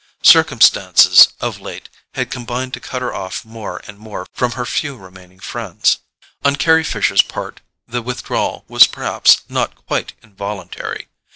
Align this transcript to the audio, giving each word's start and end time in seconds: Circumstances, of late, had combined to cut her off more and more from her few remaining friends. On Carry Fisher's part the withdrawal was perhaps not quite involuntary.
Circumstances, 0.23 1.27
of 1.41 1.59
late, 1.59 1.87
had 2.15 2.31
combined 2.31 2.73
to 2.73 2.79
cut 2.79 3.03
her 3.03 3.13
off 3.13 3.45
more 3.45 3.81
and 3.85 3.99
more 3.99 4.25
from 4.33 4.53
her 4.53 4.65
few 4.65 4.97
remaining 4.97 5.39
friends. 5.39 5.99
On 6.43 6.55
Carry 6.55 6.83
Fisher's 6.83 7.21
part 7.21 7.61
the 7.87 8.01
withdrawal 8.01 8.65
was 8.67 8.87
perhaps 8.87 9.41
not 9.47 9.75
quite 9.85 10.13
involuntary. 10.23 11.07